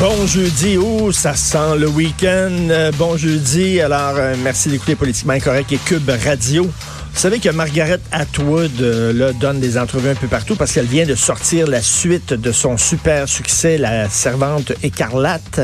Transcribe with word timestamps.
Bon 0.00 0.28
jeudi, 0.28 0.76
oh, 0.78 1.10
ça 1.10 1.34
sent 1.34 1.76
le 1.76 1.88
week-end? 1.88 2.68
Euh, 2.70 2.92
bon 2.92 3.16
jeudi, 3.16 3.80
alors 3.80 4.14
euh, 4.16 4.36
merci 4.44 4.68
d'écouter 4.68 4.94
Politiquement 4.94 5.32
Incorrect 5.32 5.72
et 5.72 5.76
Cube 5.76 6.08
Radio. 6.24 6.62
Vous 6.62 7.18
savez 7.18 7.40
que 7.40 7.48
Margaret 7.48 7.98
Atwood 8.12 8.80
euh, 8.80 9.12
là, 9.12 9.32
donne 9.32 9.58
des 9.58 9.76
entrevues 9.76 10.10
un 10.10 10.14
peu 10.14 10.28
partout 10.28 10.54
parce 10.54 10.70
qu'elle 10.70 10.86
vient 10.86 11.04
de 11.04 11.16
sortir 11.16 11.66
la 11.66 11.82
suite 11.82 12.32
de 12.32 12.52
son 12.52 12.76
super 12.76 13.28
succès, 13.28 13.76
La 13.76 14.08
Servante 14.08 14.72
écarlate. 14.84 15.62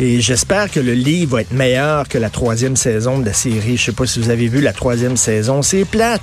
Et 0.00 0.20
j'espère 0.20 0.68
que 0.68 0.80
le 0.80 0.94
livre 0.94 1.36
va 1.36 1.42
être 1.42 1.52
meilleur 1.52 2.08
que 2.08 2.18
la 2.18 2.30
troisième 2.30 2.74
saison 2.74 3.18
de 3.18 3.26
la 3.26 3.32
série. 3.32 3.76
Je 3.76 3.84
sais 3.84 3.92
pas 3.92 4.06
si 4.06 4.18
vous 4.18 4.30
avez 4.30 4.48
vu 4.48 4.60
la 4.60 4.72
troisième 4.72 5.16
saison. 5.16 5.62
C'est 5.62 5.84
plate 5.84 6.20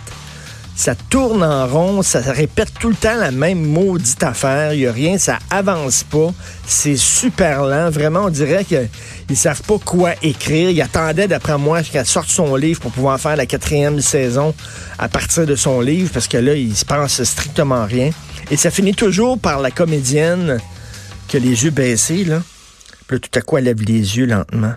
ça 0.80 0.96
tourne 0.96 1.44
en 1.44 1.68
rond, 1.68 2.02
ça 2.04 2.22
répète 2.22 2.72
tout 2.80 2.88
le 2.88 2.96
temps 2.96 3.18
la 3.18 3.32
même 3.32 3.66
maudite 3.66 4.24
affaire, 4.24 4.74
il 4.74 4.80
n'y 4.80 4.88
a 4.88 4.94
rien, 4.94 5.18
ça 5.18 5.38
avance 5.50 6.06
pas, 6.06 6.34
c'est 6.66 6.96
super 6.96 7.64
lent, 7.66 7.90
vraiment 7.90 8.22
on 8.22 8.30
dirait 8.30 8.64
qu'ils 8.64 9.36
savent 9.36 9.62
pas 9.64 9.78
quoi 9.78 10.12
écrire, 10.22 10.70
ils 10.70 10.82
attendaient 10.82 11.28
d'après 11.28 11.58
moi 11.58 11.84
qu'elle 11.84 12.06
sorte 12.06 12.30
son 12.30 12.56
livre 12.56 12.80
pour 12.80 12.92
pouvoir 12.92 13.20
faire 13.20 13.36
la 13.36 13.46
quatrième 13.46 14.00
saison 14.00 14.56
à 14.98 15.10
partir 15.10 15.46
de 15.46 15.58
son 15.58 15.82
livre, 15.82 16.12
parce 16.14 16.30
que 16.30 16.38
là, 16.38 16.54
il 16.54 16.74
se 16.74 16.86
passe 16.86 17.22
strictement 17.24 17.86
rien. 17.86 18.12
Et 18.50 18.56
ça 18.56 18.72
finit 18.72 18.96
toujours 18.96 19.38
par 19.38 19.60
la 19.60 19.72
comédienne 19.72 20.60
qui 21.28 21.36
a 21.36 21.40
les 21.42 21.66
yeux 21.66 21.72
baissés, 21.72 22.24
là, 22.24 22.42
puis 23.06 23.18
là, 23.18 23.20
tout 23.20 23.38
à 23.38 23.42
coup, 23.42 23.58
elle 23.58 23.66
lève 23.66 23.82
les 23.82 24.18
yeux 24.18 24.28
lentement, 24.28 24.76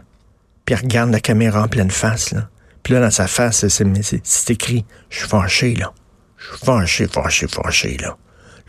puis 0.65 0.75
elle 0.75 0.81
regarde 0.81 1.13
la 1.13 1.21
caméra 1.21 1.63
en 1.63 1.69
pleine 1.69 1.93
face, 1.93 2.33
là. 2.33 2.49
Puis 2.83 2.95
là, 2.95 3.01
dans 3.01 3.11
sa 3.11 3.27
face, 3.27 3.67
c'est 3.69 4.51
écrit 4.51 4.85
Je 5.11 5.19
suis 5.19 5.29
fâché, 5.29 5.75
là. 5.75 5.93
Je 6.37 6.57
suis 6.57 6.65
fâché, 6.65 7.07
fâché, 7.07 7.47
fâché, 7.49 7.97
là. 7.99 8.17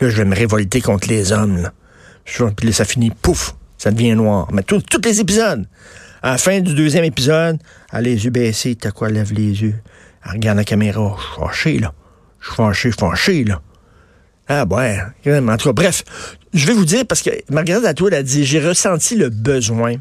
Là, 0.00 0.08
je 0.08 0.16
vais 0.16 0.24
me 0.24 0.34
révolter 0.34 0.80
contre 0.80 1.08
les 1.08 1.32
hommes, 1.32 1.62
là. 1.62 1.72
Puis 2.24 2.66
là, 2.66 2.72
ça 2.72 2.84
finit, 2.84 3.10
pouf, 3.10 3.54
ça 3.78 3.90
devient 3.90 4.14
noir. 4.14 4.48
Mais 4.52 4.62
tous 4.62 4.82
les 5.04 5.20
épisodes. 5.20 5.66
À 6.22 6.32
la 6.32 6.38
fin 6.38 6.60
du 6.60 6.74
deuxième 6.74 7.04
épisode, 7.04 7.58
elle 7.92 7.98
a 7.98 8.00
les 8.00 8.24
yeux 8.24 8.30
baissés, 8.30 8.76
t'as 8.76 8.92
quoi, 8.92 9.10
lève 9.10 9.32
les 9.32 9.62
yeux. 9.62 9.74
Elle 10.24 10.32
regarde 10.32 10.56
la 10.56 10.64
caméra. 10.64 11.16
Je 11.18 11.22
suis 11.22 11.40
fâché, 11.40 11.78
là. 11.78 11.92
Je 12.40 12.46
suis 12.46 12.56
fâché, 12.56 12.92
fâché, 12.92 13.44
là. 13.44 13.60
Ah 14.46 14.66
ouais, 14.66 14.98
en 15.26 15.56
tout 15.56 15.68
cas, 15.68 15.72
bref, 15.72 16.04
je 16.52 16.66
vais 16.66 16.74
vous 16.74 16.84
dire, 16.84 17.06
parce 17.06 17.22
que 17.22 17.30
Margaret 17.50 17.86
Atwood 17.86 18.12
a 18.12 18.22
dit, 18.22 18.44
j'ai 18.44 18.60
ressenti 18.60 19.16
le 19.16 19.30
besoin 19.30 19.96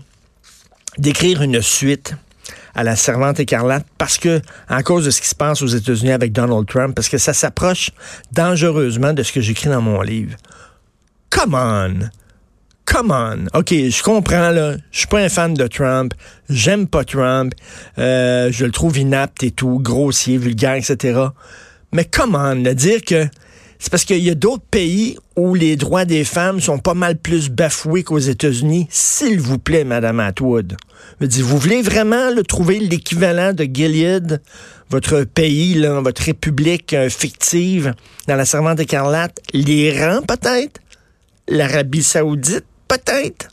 d'écrire 0.97 1.41
une 1.41 1.61
suite 1.61 2.13
à 2.75 2.83
la 2.83 2.95
servante 2.95 3.39
écarlate 3.39 3.85
parce 3.97 4.17
que, 4.17 4.41
à 4.67 4.83
cause 4.83 5.05
de 5.05 5.11
ce 5.11 5.21
qui 5.21 5.27
se 5.27 5.35
passe 5.35 5.61
aux 5.61 5.67
États-Unis 5.67 6.11
avec 6.11 6.31
Donald 6.31 6.67
Trump, 6.67 6.95
parce 6.95 7.09
que 7.09 7.17
ça 7.17 7.33
s'approche 7.33 7.91
dangereusement 8.31 9.13
de 9.13 9.23
ce 9.23 9.31
que 9.31 9.41
j'écris 9.41 9.69
dans 9.69 9.81
mon 9.81 10.01
livre. 10.01 10.35
Come 11.29 11.53
on! 11.53 12.09
Come 12.85 13.11
on. 13.11 13.57
OK, 13.57 13.69
je 13.69 14.03
comprends, 14.03 14.49
là. 14.49 14.75
Je 14.91 14.99
suis 14.99 15.07
pas 15.07 15.21
un 15.21 15.29
fan 15.29 15.53
de 15.53 15.67
Trump. 15.67 16.13
J'aime 16.49 16.85
pas 16.85 17.05
Trump. 17.05 17.53
Euh, 17.97 18.51
je 18.51 18.65
le 18.65 18.71
trouve 18.71 18.97
inapte 18.97 19.41
et 19.43 19.51
tout, 19.51 19.79
grossier, 19.79 20.37
vulgaire, 20.37 20.73
etc. 20.73 21.21
Mais 21.93 22.05
come 22.05 22.35
on, 22.35 22.57
de 22.57 22.73
dire 22.73 23.01
que 23.01 23.25
c'est 23.83 23.89
parce 23.89 24.05
qu'il 24.05 24.23
y 24.23 24.29
a 24.29 24.35
d'autres 24.35 24.63
pays 24.71 25.17
où 25.35 25.55
les 25.55 25.75
droits 25.75 26.05
des 26.05 26.23
femmes 26.23 26.61
sont 26.61 26.77
pas 26.79 26.93
mal 26.93 27.17
plus 27.17 27.49
bafoués 27.49 28.03
qu'aux 28.03 28.17
États-Unis. 28.17 28.87
S'il 28.89 29.41
vous 29.41 29.59
plaît, 29.59 29.83
Madame 29.83 30.21
Atwood. 30.21 30.77
vous 31.19 31.57
voulez 31.57 31.81
vraiment 31.81 32.29
trouver 32.47 32.79
l'équivalent 32.79 33.51
de 33.51 33.65
Gilead, 33.65 34.41
votre 34.89 35.25
pays, 35.25 35.73
là, 35.73 35.99
votre 35.99 36.23
république 36.23 36.93
euh, 36.93 37.09
fictive, 37.09 37.93
dans 38.25 38.37
la 38.37 38.45
servante 38.45 38.79
écarlate? 38.79 39.37
L'Iran, 39.51 40.21
peut-être? 40.21 40.79
L'Arabie 41.49 42.03
saoudite, 42.03 42.63
peut-être? 42.87 43.49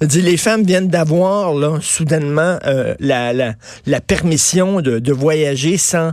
Les 0.00 0.36
femmes 0.36 0.62
viennent 0.62 0.88
d'avoir 0.88 1.82
soudainement 1.82 2.58
euh, 2.66 2.94
la, 3.00 4.00
permission 4.00 4.82
de, 4.82 5.12
voyager 5.12 5.78
sans, 5.78 6.12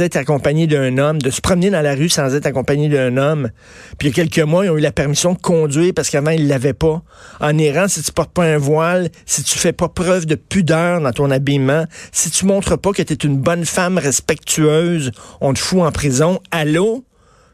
être 0.00 0.16
accompagnées 0.16 0.66
d'un 0.66 0.96
homme, 0.96 1.20
de 1.20 1.30
se 1.30 1.40
promener 1.40 1.70
dans 1.70 1.82
la 1.82 1.94
rue 1.94 2.08
sans 2.08 2.34
être 2.34 2.46
accompagné 2.46 2.88
d'un 2.88 3.16
homme. 3.18 3.50
Puis 3.98 4.08
il 4.08 4.16
y 4.16 4.20
a 4.20 4.24
quelques 4.24 4.46
mois, 4.46 4.64
ils 4.64 4.70
ont 4.70 4.78
eu 4.78 4.80
la 4.80 4.92
permission 4.92 5.34
de 5.34 5.38
conduire 5.38 5.92
parce 5.94 6.08
qu'avant, 6.08 6.30
ils 6.30 6.48
l'avaient 6.48 6.72
pas. 6.72 7.02
En 7.40 7.56
Iran, 7.58 7.86
si 7.88 8.02
tu 8.02 8.12
portes 8.12 8.32
pas 8.32 8.44
un 8.44 8.58
voile, 8.58 9.10
si 9.26 9.42
tu 9.42 9.58
fais 9.58 9.72
pas 9.72 9.88
preuve 9.88 10.24
de 10.24 10.34
pudeur 10.34 11.00
dans 11.00 11.12
ton 11.12 11.30
habillement, 11.30 11.84
si 12.12 12.30
tu 12.30 12.46
montres 12.46 12.78
pas 12.78 12.92
que 12.92 13.02
tu 13.02 13.12
es 13.12 13.16
une 13.16 13.36
bonne 13.36 13.66
femme 13.66 13.98
respectueuse, 13.98 15.12
on 15.42 15.52
te 15.52 15.58
fout 15.58 15.82
en 15.82 15.92
prison. 15.92 16.40
Allô? 16.50 17.04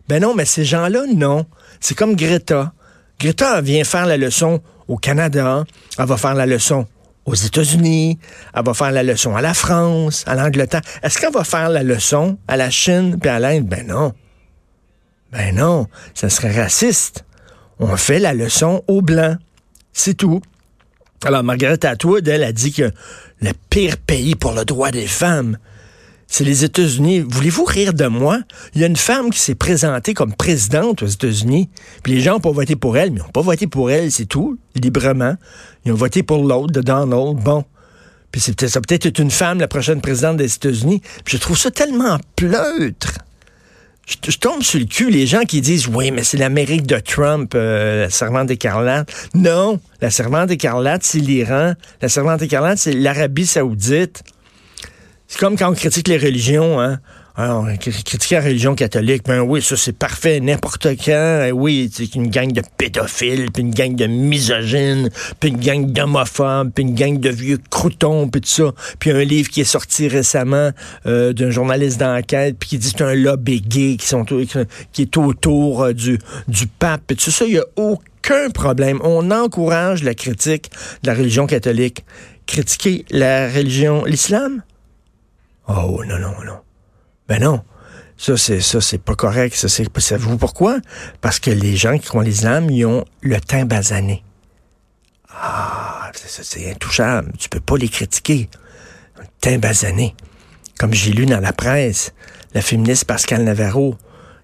Ben 0.08 0.22
non, 0.22 0.34
mais 0.34 0.44
ces 0.44 0.64
gens-là, 0.64 1.02
non. 1.12 1.46
C'est 1.80 1.96
comme 1.96 2.14
Greta. 2.14 2.72
Greta 3.18 3.60
vient 3.60 3.84
faire 3.84 4.06
la 4.06 4.16
leçon 4.16 4.60
au 4.88 4.96
Canada, 4.96 5.64
elle 5.98 6.06
va 6.06 6.16
faire 6.16 6.34
la 6.34 6.46
leçon 6.46 6.86
aux 7.24 7.34
États-Unis, 7.34 8.18
elle 8.54 8.64
va 8.64 8.74
faire 8.74 8.92
la 8.92 9.02
leçon 9.02 9.34
à 9.34 9.40
la 9.40 9.54
France, 9.54 10.24
à 10.26 10.34
l'Angleterre. 10.34 10.82
Est-ce 11.02 11.18
qu'elle 11.18 11.32
va 11.32 11.44
faire 11.44 11.70
la 11.70 11.82
leçon 11.82 12.38
à 12.48 12.56
la 12.56 12.70
Chine 12.70 13.18
puis 13.18 13.30
à 13.30 13.38
l'Inde? 13.38 13.66
Ben 13.66 13.86
non. 13.86 14.12
Ben 15.32 15.54
non, 15.54 15.88
ça 16.14 16.28
serait 16.28 16.52
raciste. 16.52 17.24
On 17.80 17.96
fait 17.96 18.18
la 18.20 18.34
leçon 18.34 18.84
aux 18.86 19.02
Blancs. 19.02 19.38
C'est 19.92 20.14
tout. 20.14 20.40
Alors, 21.24 21.42
Margaret 21.42 21.84
Atwood, 21.84 22.28
elle 22.28 22.44
a 22.44 22.52
dit 22.52 22.72
que 22.72 22.90
le 23.40 23.52
pire 23.70 23.96
pays 23.96 24.34
pour 24.34 24.52
le 24.52 24.64
droit 24.64 24.90
des 24.90 25.06
femmes, 25.06 25.58
c'est 26.26 26.44
les 26.44 26.64
États-Unis. 26.64 27.20
Voulez-vous 27.20 27.64
rire 27.64 27.94
de 27.94 28.06
moi? 28.06 28.40
Il 28.74 28.80
y 28.80 28.84
a 28.84 28.86
une 28.86 28.96
femme 28.96 29.30
qui 29.30 29.38
s'est 29.38 29.54
présentée 29.54 30.14
comme 30.14 30.34
présidente 30.34 31.02
aux 31.02 31.06
États-Unis, 31.06 31.68
puis 32.02 32.14
les 32.14 32.20
gens 32.20 32.34
n'ont 32.34 32.40
pas 32.40 32.50
voté 32.50 32.76
pour 32.76 32.96
elle, 32.96 33.10
mais 33.10 33.20
ils 33.20 33.22
n'ont 33.22 33.28
pas 33.28 33.42
voté 33.42 33.66
pour 33.66 33.90
elle, 33.90 34.10
c'est 34.10 34.26
tout, 34.26 34.58
librement. 34.74 35.36
Ils 35.84 35.92
ont 35.92 35.96
voté 35.96 36.22
pour 36.22 36.44
l'autre, 36.44 36.72
de 36.72 36.80
Donald. 36.80 37.36
Bon. 37.42 37.64
Puis 38.32 38.40
c'est 38.40 38.56
peut-être, 38.56 38.72
ça 38.72 38.80
peut-être 38.80 39.06
être 39.06 39.20
une 39.20 39.30
femme, 39.30 39.60
la 39.60 39.68
prochaine 39.68 40.00
présidente 40.00 40.38
des 40.38 40.52
États-Unis. 40.52 41.02
je 41.26 41.36
trouve 41.36 41.56
ça 41.56 41.70
tellement 41.70 42.18
pleutre. 42.34 43.18
Je, 44.06 44.36
tombe 44.36 44.62
sur 44.62 44.78
le 44.78 44.84
cul 44.84 45.10
les 45.10 45.26
gens 45.26 45.44
qui 45.44 45.62
disent 45.62 45.88
oui, 45.88 46.10
mais 46.10 46.24
c'est 46.24 46.36
l'Amérique 46.36 46.86
de 46.86 46.98
Trump, 46.98 47.52
euh, 47.54 48.02
la 48.02 48.10
servante 48.10 48.50
écarlate. 48.50 49.10
Non, 49.34 49.80
la 50.02 50.10
servante 50.10 50.50
écarlate, 50.50 51.02
c'est 51.04 51.20
l'Iran. 51.20 51.72
La 52.02 52.08
servante 52.08 52.42
écarlate, 52.42 52.78
c'est 52.78 52.92
l'Arabie 52.92 53.46
saoudite. 53.46 54.22
C'est 55.26 55.38
comme 55.38 55.56
quand 55.56 55.70
on 55.70 55.74
critique 55.74 56.08
les 56.08 56.18
religions, 56.18 56.80
hein. 56.80 57.00
Alors, 57.36 57.66
critiquer 57.80 58.36
la 58.36 58.42
religion 58.42 58.76
catholique, 58.76 59.24
ben 59.24 59.40
oui, 59.40 59.60
ça 59.60 59.76
c'est 59.76 59.96
parfait, 59.96 60.38
n'importe 60.38 60.86
quand. 61.04 61.44
Eh 61.48 61.50
oui, 61.50 61.90
c'est 61.92 62.14
une 62.14 62.28
gang 62.28 62.52
de 62.52 62.62
pédophiles, 62.78 63.50
puis 63.50 63.64
une 63.64 63.74
gang 63.74 63.96
de 63.96 64.06
misogynes, 64.06 65.10
puis 65.40 65.48
une 65.50 65.58
gang 65.58 65.84
d'homophobes, 65.84 66.70
puis 66.72 66.84
une 66.84 66.94
gang 66.94 67.18
de 67.18 67.30
vieux 67.30 67.58
croutons, 67.70 68.28
puis 68.28 68.40
tout 68.40 68.48
ça. 68.48 68.72
Puis 69.00 69.10
un 69.10 69.24
livre 69.24 69.50
qui 69.50 69.62
est 69.62 69.64
sorti 69.64 70.06
récemment 70.06 70.70
euh, 71.06 71.32
d'un 71.32 71.50
journaliste 71.50 71.98
d'enquête, 71.98 72.56
puis 72.56 72.68
qui 72.68 72.78
dit 72.78 72.92
que 72.92 72.98
c'est 72.98 73.04
un 73.04 73.14
lobby 73.14 73.60
gay 73.60 73.96
qui, 73.98 74.06
sont, 74.06 74.24
qui 74.24 75.02
est 75.02 75.16
autour 75.16 75.82
euh, 75.82 75.92
du, 75.92 76.20
du 76.46 76.68
pape, 76.68 77.02
puis 77.08 77.16
tout 77.16 77.32
ça. 77.32 77.46
Il 77.46 77.54
n'y 77.54 77.58
a 77.58 77.66
aucun 77.74 78.50
problème. 78.50 79.00
On 79.02 79.32
encourage 79.32 80.04
la 80.04 80.14
critique 80.14 80.70
de 81.02 81.08
la 81.08 81.16
religion 81.16 81.48
catholique. 81.48 82.04
Critiquer 82.46 83.04
la 83.10 83.48
religion, 83.48 84.04
l'islam, 84.04 84.62
Oh 85.68 86.02
non, 86.06 86.18
non, 86.18 86.34
non. 86.44 86.60
Ben 87.28 87.40
non. 87.40 87.62
Ça, 88.16 88.36
c'est 88.36 88.60
ça, 88.60 88.80
c'est 88.80 88.98
pas 88.98 89.14
correct. 89.14 89.56
Ça, 89.56 89.68
c'est, 89.68 89.86
savez-vous 89.98 90.38
pourquoi? 90.38 90.78
Parce 91.20 91.38
que 91.40 91.50
les 91.50 91.76
gens 91.76 91.98
qui 91.98 92.06
croient 92.06 92.24
l'islam, 92.24 92.70
ils 92.70 92.84
ont 92.84 93.04
le 93.22 93.40
teint 93.40 93.64
basané. 93.64 94.22
Ah, 95.30 96.10
c'est, 96.14 96.70
intouchable. 96.70 97.32
Tu 97.38 97.48
peux 97.48 97.60
pas 97.60 97.76
les 97.76 97.88
critiquer. 97.88 98.48
Le 99.18 99.24
teint 99.40 99.58
basané. 99.58 100.14
Comme 100.78 100.94
j'ai 100.94 101.12
lu 101.12 101.26
dans 101.26 101.40
la 101.40 101.52
presse, 101.52 102.12
la 102.52 102.60
féministe 102.60 103.04
Pascal 103.04 103.42
Navarro, 103.42 103.96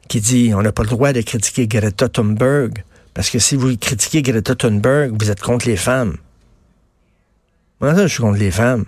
qui 0.09 0.21
dit 0.21 0.53
on 0.55 0.63
n'a 0.63 0.73
pas 0.73 0.83
le 0.83 0.89
droit 0.89 1.13
de 1.13 1.21
critiquer 1.21 1.69
Greta 1.69 2.09
Thunberg, 2.09 2.83
parce 3.15 3.31
que 3.31 3.39
si 3.39 3.57
vous 3.57 3.77
critiquez 3.77 4.23
Greta 4.23 4.55
Thunberg, 4.55 5.13
vous 5.21 5.31
êtes 5.31 5.41
contre 5.41 5.67
les 5.67 5.77
femmes. 5.77 6.17
Moi, 7.81 7.95
ça, 7.95 8.07
je 8.07 8.13
suis 8.13 8.23
contre 8.23 8.39
les 8.39 8.51
femmes. 8.51 8.85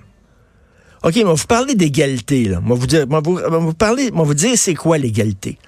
OK, 1.05 1.17
mais 1.17 1.25
vous 1.25 1.47
parler 1.47 1.75
d'égalité, 1.75 2.45
là. 2.45 2.61
Moi, 2.61 2.77
vous 2.77 2.87
dire, 2.87 3.07
moi, 3.09 3.21
vous, 3.25 3.39
vous 3.39 3.75
parler, 3.75 4.11
moi, 4.13 4.25
vous 4.25 4.35
dire, 4.35 4.57
c'est 4.57 4.75
quoi 4.75 4.99
l'égalité? 4.99 5.59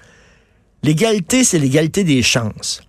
L'égalité, 0.81 1.43
c'est 1.43 1.59
l'égalité 1.59 2.03
des 2.03 2.21
chances. 2.21 2.81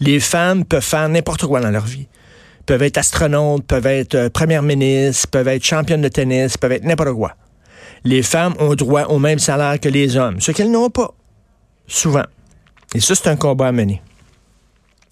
Les 0.00 0.20
femmes 0.20 0.64
peuvent 0.64 0.84
faire 0.84 1.08
n'importe 1.08 1.46
quoi 1.46 1.60
dans 1.60 1.70
leur 1.70 1.86
vie. 1.86 2.06
peuvent 2.66 2.82
être 2.82 2.98
astronautes, 2.98 3.64
peuvent 3.64 3.86
être 3.86 4.14
euh, 4.16 4.28
première 4.28 4.62
ministre, 4.62 5.28
peuvent 5.28 5.46
être 5.48 5.64
championnes 5.64 6.02
de 6.02 6.08
tennis, 6.08 6.56
peuvent 6.56 6.72
être 6.72 6.84
n'importe 6.84 7.14
quoi. 7.14 7.36
Les 8.04 8.22
femmes 8.22 8.54
ont 8.58 8.74
droit 8.74 9.04
au 9.04 9.18
même 9.18 9.38
salaire 9.38 9.78
que 9.80 9.88
les 9.88 10.16
hommes, 10.16 10.40
ce 10.40 10.50
qu'elles 10.50 10.70
n'ont 10.70 10.90
pas, 10.90 11.14
souvent. 11.86 12.24
Et 12.94 13.00
ça, 13.00 13.14
c'est 13.14 13.28
un 13.28 13.36
combat 13.36 13.68
à 13.68 13.72
mener. 13.72 14.02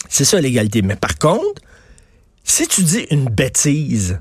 C'est 0.09 0.25
ça 0.25 0.41
l'égalité. 0.41 0.83
Mais 0.83 0.97
par 0.97 1.17
contre, 1.17 1.61
si 2.43 2.67
tu 2.67 2.83
dis 2.83 3.07
une 3.11 3.27
bêtise, 3.27 4.21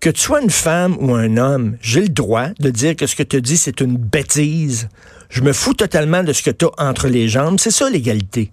que 0.00 0.10
tu 0.10 0.20
sois 0.20 0.42
une 0.42 0.50
femme 0.50 0.96
ou 1.00 1.14
un 1.14 1.36
homme, 1.36 1.76
j'ai 1.80 2.02
le 2.02 2.08
droit 2.08 2.48
de 2.60 2.70
dire 2.70 2.94
que 2.94 3.06
ce 3.06 3.16
que 3.16 3.22
tu 3.22 3.40
dis, 3.40 3.56
c'est 3.56 3.80
une 3.80 3.96
bêtise. 3.96 4.88
Je 5.28 5.42
me 5.42 5.52
fous 5.52 5.74
totalement 5.74 6.22
de 6.22 6.32
ce 6.32 6.42
que 6.42 6.50
tu 6.50 6.66
as 6.66 6.88
entre 6.88 7.08
les 7.08 7.28
jambes. 7.28 7.58
C'est 7.58 7.70
ça 7.70 7.90
l'égalité. 7.90 8.50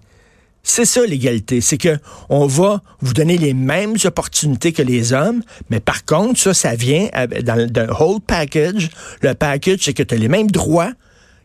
C'est 0.68 0.84
ça 0.84 1.06
l'égalité, 1.06 1.60
c'est 1.60 1.78
que 1.78 1.96
on 2.28 2.46
va 2.46 2.82
vous 3.00 3.12
donner 3.12 3.38
les 3.38 3.54
mêmes 3.54 3.94
opportunités 4.02 4.72
que 4.72 4.82
les 4.82 5.12
hommes, 5.12 5.44
mais 5.70 5.78
par 5.78 6.04
contre, 6.04 6.40
ça, 6.40 6.54
ça 6.54 6.74
vient 6.74 7.08
dans 7.44 7.54
le 7.54 7.92
whole 7.92 8.20
package. 8.20 8.90
Le 9.20 9.34
package, 9.34 9.78
c'est 9.82 9.94
que 9.94 10.02
tu 10.02 10.16
as 10.16 10.18
les 10.18 10.26
mêmes 10.26 10.50
droits 10.50 10.90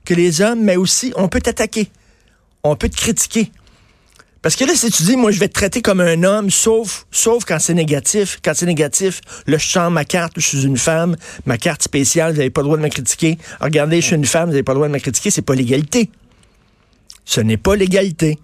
que 0.05 0.15
les 0.15 0.41
hommes, 0.41 0.63
mais 0.63 0.75
aussi 0.75 1.13
on 1.15 1.27
peut 1.27 1.39
t'attaquer, 1.39 1.91
on 2.63 2.75
peut 2.75 2.89
te 2.89 2.97
critiquer. 2.97 3.51
Parce 4.41 4.55
que 4.55 4.65
là, 4.65 4.73
si 4.73 4.89
tu 4.89 5.03
dis, 5.03 5.15
moi, 5.15 5.31
je 5.31 5.39
vais 5.39 5.47
te 5.47 5.53
traiter 5.53 5.81
comme 5.81 6.01
un 6.01 6.23
homme, 6.23 6.49
sauf, 6.49 7.05
sauf 7.11 7.45
quand 7.45 7.59
c'est 7.59 7.75
négatif. 7.75 8.39
Quand 8.43 8.53
c'est 8.55 8.65
négatif, 8.65 9.21
là, 9.45 9.57
je 9.57 9.67
sens 9.67 9.91
ma 9.91 10.03
carte, 10.03 10.33
je 10.37 10.47
suis 10.47 10.63
une 10.63 10.77
femme, 10.77 11.15
ma 11.45 11.57
carte 11.57 11.83
spéciale, 11.83 12.31
vous 12.31 12.37
n'avez 12.39 12.49
pas 12.49 12.61
le 12.61 12.65
droit 12.65 12.77
de 12.77 12.81
me 12.81 12.89
critiquer. 12.89 13.37
Regardez, 13.59 14.01
je 14.01 14.07
suis 14.07 14.15
une 14.15 14.25
femme, 14.25 14.45
vous 14.45 14.51
n'avez 14.51 14.63
pas 14.63 14.73
le 14.73 14.77
droit 14.77 14.87
de 14.87 14.93
me 14.93 14.99
critiquer. 14.99 15.29
C'est 15.29 15.43
pas 15.43 15.53
l'égalité. 15.53 16.09
Ce 17.23 17.39
n'est 17.39 17.57
pas 17.57 17.75
l'égalité. 17.75 18.39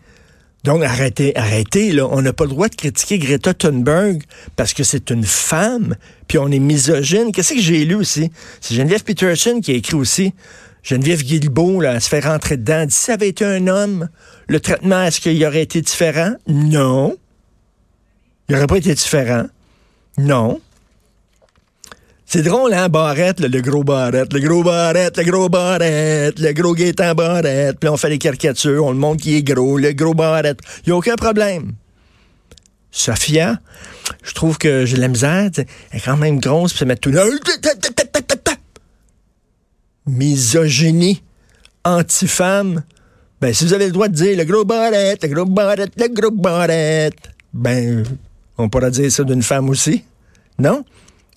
Donc, 0.64 0.84
arrêtez, 0.84 1.36
arrêtez, 1.36 1.92
là. 1.92 2.08
On 2.12 2.22
n'a 2.22 2.34
pas 2.34 2.44
le 2.44 2.52
droit 2.52 2.68
de 2.68 2.76
critiquer 2.76 3.18
Greta 3.18 3.54
Thunberg 3.54 4.22
parce 4.56 4.74
que 4.74 4.84
c'est 4.84 5.10
une 5.10 5.24
femme, 5.24 5.96
puis 6.28 6.38
on 6.38 6.52
est 6.52 6.60
misogyne. 6.60 7.32
Qu'est-ce 7.32 7.54
que 7.54 7.62
j'ai 7.62 7.86
lu 7.86 7.96
aussi? 7.96 8.32
C'est 8.62 8.76
Geneviève 8.76 9.04
Peterson 9.04 9.62
qui 9.62 9.72
a 9.72 9.76
écrit 9.76 9.96
aussi. 9.96 10.34
Geneviève 10.88 11.22
Guilbeault, 11.22 11.82
là, 11.82 11.96
elle 11.96 12.02
se 12.02 12.08
fait 12.08 12.22
rentrer 12.22 12.56
dedans. 12.56 12.80
Elle 12.80 12.88
dit, 12.88 12.96
si 12.96 13.02
ça 13.02 13.14
avait 13.16 13.28
été 13.28 13.44
un 13.44 13.68
homme, 13.68 14.08
le 14.48 14.62
traitement, 14.62 15.04
est-ce 15.04 15.20
qu'il 15.20 15.46
aurait 15.46 15.64
été 15.64 15.82
différent? 15.82 16.32
Non. 16.48 17.18
Il 18.48 18.56
n'aurait 18.56 18.68
pas 18.68 18.78
été 18.78 18.94
différent. 18.94 19.48
Non. 20.18 20.62
C'est 22.26 22.42
drôle, 22.42 22.74
hein, 22.74 22.88
Barrette, 22.88 23.42
le, 23.42 23.60
gros 23.60 23.84
Barrette, 23.84 24.32
le 24.32 24.40
gros 24.40 24.64
Barrette, 24.64 25.18
le 25.18 25.26
gros 25.30 25.50
Barrette, 25.50 26.40
le 26.40 26.54
gros 26.54 26.74
Gaétan 26.74 27.14
Barrette. 27.16 27.78
Puis 27.82 27.90
on 27.90 27.98
fait 27.98 28.10
les 28.10 28.18
caricatures, 28.18 28.86
on 28.86 28.92
le 28.92 28.98
montre 28.98 29.24
qui 29.24 29.36
est 29.36 29.44
gros, 29.44 29.78
le 29.78 29.92
gros 29.92 30.14
Barrette. 30.14 30.60
Il 30.86 30.90
n'y 30.90 30.94
a 30.94 30.96
aucun 30.96 31.16
problème. 31.16 31.74
Sophia, 32.92 33.60
je 34.24 34.34
trouve 34.34 34.58
que 34.58 34.86
j'ai 34.86 34.96
la 34.96 35.10
misère. 35.10 35.50
Elle 35.58 35.66
est 35.92 36.00
quand 36.00 36.16
même 36.16 36.40
grosse, 36.40 36.72
puis 36.72 36.80
se 36.80 36.86
met 36.86 36.96
tout. 36.96 37.12
Misogynie, 40.08 41.22
anti-femme. 41.84 42.84
Ben, 43.40 43.54
si 43.54 43.66
vous 43.66 43.74
avez 43.74 43.86
le 43.86 43.92
droit 43.92 44.08
de 44.08 44.16
dire 44.16 44.38
le 44.38 44.46
gros 44.46 44.66
Barrette, 44.66 45.24
le 45.24 45.30
gros 45.30 45.46
Barrette, 45.46 45.94
le 45.98 46.08
gros 46.08 46.32
Barrette, 46.32 47.30
ben, 47.54 48.04
on 48.58 48.70
pourra 48.70 48.90
dire 48.90 49.12
ça 49.12 49.24
d'une 49.24 49.44
femme 49.44 49.70
aussi. 49.70 50.04
Non? 50.58 50.84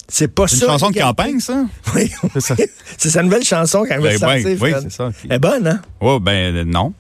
C'est 0.08 0.28
pas 0.28 0.48
ça. 0.48 0.56
C'est 0.56 0.64
une 0.64 0.70
chanson 0.72 0.90
de 0.90 0.98
campagne, 0.98 1.40
ça? 1.40 1.64
Oui. 1.94 2.10
C'est 2.98 3.10
sa 3.10 3.22
nouvelle 3.22 3.44
chanson 3.44 3.84
quand 3.88 4.00
même. 4.00 4.18
Ben, 4.18 4.42
oui, 4.44 4.58
oui 4.60 4.72
c'est 4.82 4.92
ça. 4.92 5.10
Elle 5.24 5.32
est 5.32 5.38
bonne, 5.38 5.66
hein? 5.66 5.80
Oh, 6.00 6.18
ben, 6.18 6.54
euh, 6.54 6.64
non. 6.64 6.92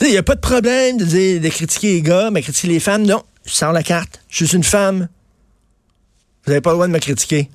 Il 0.00 0.08
n'y 0.10 0.16
a 0.16 0.22
pas 0.22 0.34
de 0.34 0.40
problème 0.40 0.96
de, 0.96 1.04
dire, 1.04 1.40
de 1.40 1.48
critiquer 1.48 1.94
les 1.94 2.02
gars, 2.02 2.30
mais 2.30 2.42
critiquer 2.42 2.68
les 2.68 2.80
femmes, 2.80 3.04
non. 3.04 3.22
Je 3.44 3.52
sors 3.52 3.72
la 3.72 3.82
carte. 3.82 4.20
Je 4.28 4.44
suis 4.44 4.56
une 4.56 4.64
femme. 4.64 5.08
Vous 6.44 6.50
n'avez 6.50 6.60
pas 6.60 6.70
le 6.70 6.76
droit 6.76 6.86
de 6.88 6.92
me 6.92 6.98
critiquer. 6.98 7.48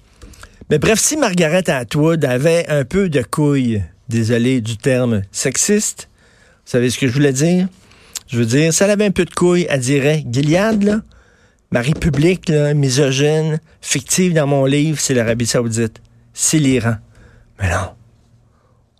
Mais 0.70 0.80
bref, 0.80 1.00
si 1.00 1.16
Margaret 1.16 1.70
Atwood 1.70 2.26
avait 2.26 2.68
un 2.70 2.84
peu 2.84 3.10
de 3.10 3.22
couilles, 3.22 3.84
désolé 4.10 4.60
du 4.62 4.78
terme 4.78 5.22
sexiste, 5.32 6.10
vous 6.66 6.72
savez 6.72 6.90
ce 6.90 6.98
que 6.98 7.08
je 7.08 7.14
voulais 7.14 7.34
dire? 7.34 7.68
Je 8.28 8.38
veux 8.38 8.46
dire, 8.46 8.74
si 8.74 8.84
elle 8.84 8.92
avait 8.92 9.06
un 9.06 9.12
peu 9.12 9.24
de 9.24 9.34
couilles, 9.34 9.66
elle 9.70 9.80
dirait 9.80 10.26
Gilead, 10.30 10.84
là, 10.84 11.02
Ma 11.70 11.82
république, 11.82 12.48
là, 12.48 12.74
misogyne, 12.74 13.60
fictive 13.82 14.34
dans 14.34 14.48
mon 14.48 14.66
livre, 14.66 15.00
c'est 15.00 15.14
l'Arabie 15.14 15.46
Saoudite. 15.46 16.02
C'est 16.34 16.60
l'Iran. 16.60 16.96
Mais 17.60 17.70
non. 17.70 17.90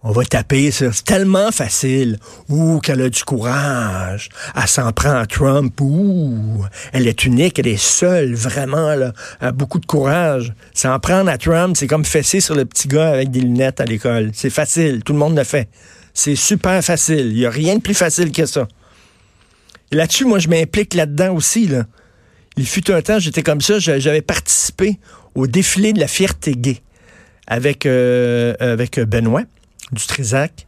On 0.10 0.12
va 0.12 0.24
taper 0.24 0.72
ça. 0.72 0.90
C'est 0.94 1.04
tellement 1.04 1.52
facile. 1.52 2.18
Ouh, 2.48 2.80
qu'elle 2.80 3.02
a 3.02 3.10
du 3.10 3.26
courage. 3.26 4.30
Elle 4.56 4.68
s'en 4.70 4.94
prend 4.94 5.18
à 5.18 5.26
Trump. 5.26 5.78
Ouh, 5.82 6.64
elle 6.94 7.10
est 7.10 7.26
unique, 7.26 7.60
elle 7.60 7.68
est 7.68 7.76
seule, 7.76 8.34
vraiment, 8.34 8.96
là. 8.96 9.12
Elle 9.42 9.48
a 9.50 9.52
beaucoup 9.52 9.80
de 9.80 9.86
courage. 9.86 10.54
S'en 10.74 10.98
prendre 11.02 11.30
à 11.30 11.38
Trump, 11.38 11.76
c'est 11.78 11.88
comme 11.88 12.06
fesser 12.06 12.40
sur 12.40 12.56
le 12.56 12.64
petit 12.64 12.88
gars 12.88 13.10
avec 13.10 13.32
des 13.32 13.42
lunettes 13.42 13.82
à 13.82 13.84
l'école. 13.84 14.32
C'est 14.34 14.50
facile. 14.50 15.04
Tout 15.04 15.12
le 15.12 15.20
monde 15.20 15.36
le 15.36 15.44
fait. 15.44 15.68
C'est 16.14 16.38
super 16.38 16.82
facile. 16.82 17.34
Il 17.34 17.40
n'y 17.40 17.46
a 17.46 17.50
rien 17.50 17.76
de 17.76 17.82
plus 17.82 17.94
facile 17.94 18.32
que 18.32 18.46
ça. 18.46 18.66
Là-dessus, 19.92 20.24
moi, 20.24 20.40
je 20.40 20.48
m'implique 20.48 20.94
là-dedans 20.94 21.36
aussi, 21.36 21.68
là. 21.68 21.84
Il 22.56 22.66
fut 22.66 22.90
un 22.92 23.02
temps, 23.02 23.20
j'étais 23.20 23.44
comme 23.44 23.60
ça, 23.60 23.78
j'avais 23.78 24.22
participé 24.22 25.00
au 25.36 25.48
défilé 25.48 25.92
de 25.92 26.00
la 26.00 26.08
fierté 26.08 26.54
gay 26.54 26.78
avec, 27.46 27.86
euh, 27.86 28.54
avec 28.62 29.02
Benoît 29.02 29.44
du 29.92 30.06
Trisac. 30.06 30.68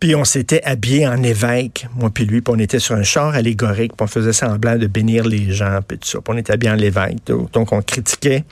Puis 0.00 0.14
on 0.14 0.24
s'était 0.24 0.62
habillé 0.62 1.08
en 1.08 1.22
évêque, 1.24 1.88
moi 1.96 2.10
puis 2.10 2.24
lui, 2.24 2.40
puis 2.40 2.54
on 2.56 2.58
était 2.60 2.78
sur 2.78 2.94
un 2.94 3.02
char 3.02 3.34
allégorique, 3.34 3.96
puis 3.96 4.04
on 4.04 4.06
faisait 4.06 4.32
semblant 4.32 4.76
de 4.76 4.86
bénir 4.86 5.24
les 5.24 5.50
gens, 5.52 5.80
puis 5.86 5.98
tout 5.98 6.08
ça. 6.08 6.20
Puis 6.20 6.34
on 6.34 6.38
était 6.38 6.52
habillé 6.52 6.70
en 6.70 6.78
évêque. 6.78 7.18
Donc 7.52 7.72
on 7.72 7.82
critiquait 7.82 8.44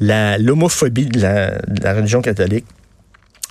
l'homophobie 0.00 1.06
de 1.06 1.20
la 1.20 1.94
religion 1.94 2.22
catholique 2.22 2.64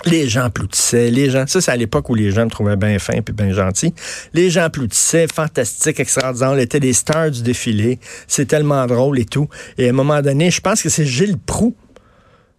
les 0.06 0.28
gens 0.28 0.44
applaudissaient, 0.44 1.10
les 1.10 1.30
gens, 1.30 1.46
ça 1.46 1.60
c'est 1.60 1.70
à 1.70 1.76
l'époque 1.76 2.08
où 2.08 2.14
les 2.14 2.30
gens 2.30 2.44
me 2.44 2.50
trouvaient 2.50 2.76
bien 2.76 2.98
fin 2.98 3.20
puis 3.20 3.34
bien 3.34 3.52
gentil. 3.52 3.94
Les 4.32 4.50
gens 4.50 4.62
applaudissaient, 4.62 5.26
fantastique, 5.32 6.00
extraordinaire, 6.00 6.50
on 6.52 6.58
était 6.58 6.80
des 6.80 6.92
stars 6.92 7.30
du 7.30 7.42
défilé, 7.42 7.98
c'est 8.26 8.46
tellement 8.46 8.86
drôle 8.86 9.18
et 9.18 9.24
tout. 9.24 9.48
Et 9.78 9.86
à 9.86 9.90
un 9.90 9.92
moment 9.92 10.22
donné, 10.22 10.50
je 10.50 10.60
pense 10.60 10.82
que 10.82 10.88
c'est 10.88 11.04
Gilles 11.04 11.38
Proux, 11.38 11.74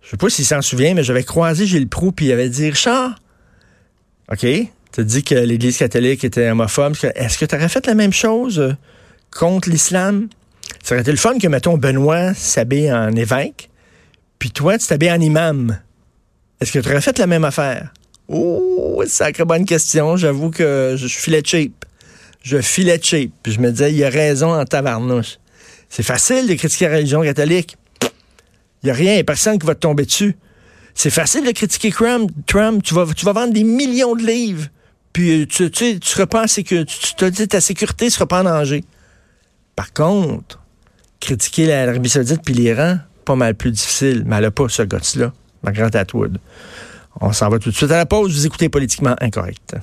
je 0.01 0.09
sais 0.09 0.17
pas 0.17 0.29
s'il 0.29 0.45
s'en 0.45 0.61
souvient, 0.61 0.93
mais 0.93 1.03
j'avais 1.03 1.23
croisé 1.23 1.65
Gilles 1.65 1.87
Proux 1.87 2.11
puis 2.11 2.27
il 2.27 2.31
avait 2.31 2.49
dit, 2.49 2.69
Richard, 2.69 3.15
OK, 4.31 4.45
tu 4.91 5.05
dit 5.05 5.23
que 5.23 5.35
l'Église 5.35 5.77
catholique 5.77 6.23
était 6.23 6.49
homophobe, 6.49 6.95
est-ce 7.15 7.37
que 7.37 7.45
tu 7.45 7.55
aurais 7.55 7.69
fait 7.69 7.85
la 7.87 7.95
même 7.95 8.13
chose 8.13 8.59
euh, 8.59 8.73
contre 9.31 9.69
l'islam? 9.69 10.27
Ça 10.83 10.95
aurait 10.95 11.01
été 11.01 11.11
le 11.11 11.17
fun 11.17 11.37
que, 11.37 11.47
mettons, 11.47 11.77
Benoît 11.77 12.33
s'habille 12.33 12.91
en 12.91 13.11
évêque, 13.15 13.69
puis 14.39 14.51
toi, 14.51 14.77
tu 14.77 14.87
t'habilles 14.87 15.11
en 15.11 15.21
imam. 15.21 15.79
Est-ce 16.59 16.71
que 16.71 16.79
tu 16.79 16.89
aurais 16.89 17.01
fait 17.01 17.17
la 17.19 17.27
même 17.27 17.43
affaire? 17.43 17.93
Oh, 18.27 19.03
sacrée 19.07 19.45
bonne 19.45 19.65
question. 19.65 20.15
J'avoue 20.15 20.51
que 20.51 20.95
je 20.97 21.07
filais 21.07 21.41
cheap. 21.43 21.85
Je 22.41 22.61
filais 22.61 22.99
cheap. 23.01 23.33
Puis 23.43 23.51
je 23.51 23.59
me 23.59 23.71
disais, 23.71 23.93
il 23.93 24.03
a 24.03 24.09
raison 24.09 24.53
en 24.53 24.63
tabarnouche. 24.65 25.37
C'est 25.89 26.03
facile 26.03 26.47
de 26.47 26.53
critiquer 26.53 26.87
la 26.87 26.95
religion 26.95 27.21
catholique. 27.21 27.77
Il 28.83 28.87
n'y 28.87 28.91
a 28.91 28.93
rien, 28.93 29.23
personne 29.23 29.59
qui 29.59 29.65
va 29.65 29.75
te 29.75 29.79
tomber 29.79 30.05
dessus. 30.05 30.35
C'est 30.93 31.09
facile 31.09 31.45
de 31.45 31.51
critiquer 31.51 31.91
Trump. 31.91 32.31
Trump 32.47 32.83
tu, 32.83 32.93
vas, 32.93 33.05
tu 33.15 33.25
vas 33.25 33.33
vendre 33.33 33.53
des 33.53 33.63
millions 33.63 34.15
de 34.15 34.23
livres. 34.23 34.67
Puis 35.13 35.47
tu, 35.47 35.69
tu, 35.71 35.99
tu 35.99 36.27
pas 36.27 36.43
en 36.43 36.47
sécurité. 36.47 36.93
Tu 37.01 37.15
te 37.15 37.25
dis 37.25 37.47
ta 37.47 37.61
sécurité 37.61 38.05
ne 38.05 38.09
sera 38.09 38.27
pas 38.27 38.41
en 38.41 38.43
danger. 38.43 38.83
Par 39.75 39.93
contre, 39.93 40.59
critiquer 41.19 41.67
l'Arabie 41.67 42.09
Saoudite 42.09 42.41
puis 42.43 42.53
l'Iran, 42.53 42.99
pas 43.25 43.35
mal 43.35 43.55
plus 43.55 43.71
difficile. 43.71 44.23
Mais 44.25 44.37
elle 44.37 44.43
n'a 44.43 44.51
pas 44.51 44.67
ce 44.69 44.83
gosse-là. 44.83 45.33
Margaret 45.63 45.95
Atwood. 45.95 46.39
On 47.19 47.31
s'en 47.33 47.49
va 47.49 47.59
tout 47.59 47.69
de 47.69 47.75
suite 47.75 47.91
à 47.91 47.97
la 47.97 48.05
pause. 48.05 48.33
Vous 48.33 48.45
écoutez 48.45 48.69
Politiquement 48.69 49.15
Incorrect. 49.21 49.75